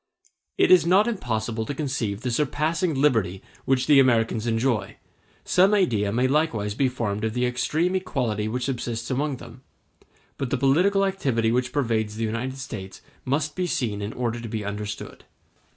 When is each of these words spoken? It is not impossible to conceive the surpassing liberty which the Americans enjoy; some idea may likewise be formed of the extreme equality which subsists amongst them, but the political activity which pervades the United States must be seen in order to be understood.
It 0.57 0.71
is 0.71 0.83
not 0.83 1.07
impossible 1.07 1.63
to 1.63 1.75
conceive 1.75 2.21
the 2.21 2.31
surpassing 2.31 2.95
liberty 2.95 3.43
which 3.65 3.85
the 3.85 3.99
Americans 3.99 4.47
enjoy; 4.47 4.97
some 5.45 5.75
idea 5.75 6.11
may 6.11 6.27
likewise 6.27 6.73
be 6.73 6.89
formed 6.89 7.23
of 7.23 7.35
the 7.35 7.45
extreme 7.45 7.93
equality 7.95 8.47
which 8.47 8.65
subsists 8.65 9.11
amongst 9.11 9.41
them, 9.41 9.61
but 10.39 10.49
the 10.49 10.57
political 10.57 11.05
activity 11.05 11.51
which 11.51 11.71
pervades 11.71 12.15
the 12.15 12.23
United 12.23 12.57
States 12.57 13.03
must 13.25 13.55
be 13.55 13.67
seen 13.67 14.01
in 14.01 14.11
order 14.13 14.39
to 14.41 14.49
be 14.49 14.65
understood. 14.65 15.23